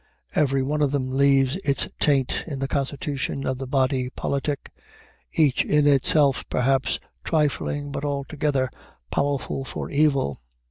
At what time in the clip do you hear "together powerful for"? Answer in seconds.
8.23-9.91